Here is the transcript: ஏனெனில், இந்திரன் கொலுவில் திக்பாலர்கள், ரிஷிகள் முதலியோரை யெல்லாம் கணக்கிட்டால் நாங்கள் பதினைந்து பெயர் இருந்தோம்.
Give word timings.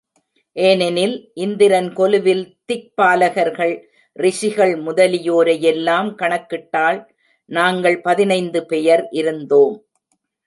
ஏனெனில், 0.55 1.13
இந்திரன் 1.33 1.89
கொலுவில் 1.93 2.41
திக்பாலர்கள், 2.65 3.73
ரிஷிகள் 4.15 4.73
முதலியோரை 4.83 5.55
யெல்லாம் 5.57 6.09
கணக்கிட்டால் 6.15 6.99
நாங்கள் 7.51 8.01
பதினைந்து 8.01 8.65
பெயர் 8.65 9.07
இருந்தோம். 9.11 9.75